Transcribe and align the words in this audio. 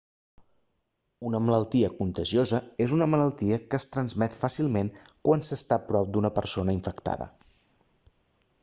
una 1.29 1.41
malaltia 1.47 1.91
contagiosa 1.99 2.61
és 2.85 2.95
una 2.97 3.09
malaltia 3.15 3.61
que 3.67 3.79
es 3.83 3.87
transmet 3.97 4.39
fàcilment 4.45 4.91
quan 5.29 5.47
s'està 5.51 5.79
a 5.81 5.87
prop 5.93 6.13
d'una 6.17 6.35
persona 6.41 6.79
infectada 6.81 7.31